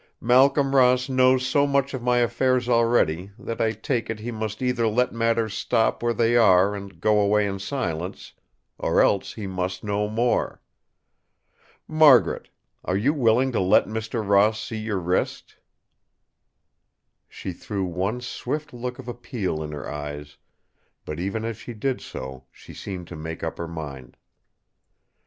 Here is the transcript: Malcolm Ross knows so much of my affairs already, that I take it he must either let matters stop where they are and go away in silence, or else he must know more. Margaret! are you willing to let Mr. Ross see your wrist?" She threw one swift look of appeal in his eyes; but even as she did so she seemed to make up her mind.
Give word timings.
Malcolm 0.19 0.75
Ross 0.75 1.09
knows 1.09 1.45
so 1.45 1.67
much 1.67 1.93
of 1.93 2.01
my 2.01 2.17
affairs 2.17 2.67
already, 2.67 3.29
that 3.37 3.61
I 3.61 3.71
take 3.71 4.09
it 4.09 4.19
he 4.19 4.31
must 4.31 4.59
either 4.59 4.87
let 4.87 5.13
matters 5.13 5.53
stop 5.53 6.01
where 6.01 6.11
they 6.11 6.35
are 6.35 6.73
and 6.73 6.99
go 6.99 7.19
away 7.19 7.45
in 7.45 7.59
silence, 7.59 8.33
or 8.79 8.99
else 9.03 9.33
he 9.35 9.45
must 9.45 9.83
know 9.83 10.07
more. 10.09 10.59
Margaret! 11.87 12.49
are 12.83 12.97
you 12.97 13.13
willing 13.13 13.51
to 13.51 13.59
let 13.59 13.85
Mr. 13.85 14.27
Ross 14.27 14.59
see 14.59 14.77
your 14.79 14.97
wrist?" 14.99 15.57
She 17.29 17.51
threw 17.53 17.85
one 17.85 18.21
swift 18.21 18.73
look 18.73 18.97
of 18.97 19.07
appeal 19.07 19.61
in 19.61 19.71
his 19.71 19.85
eyes; 19.85 20.37
but 21.05 21.19
even 21.19 21.45
as 21.45 21.57
she 21.57 21.73
did 21.75 22.01
so 22.01 22.45
she 22.51 22.73
seemed 22.73 23.07
to 23.09 23.15
make 23.15 23.43
up 23.43 23.59
her 23.59 23.67
mind. 23.67 24.17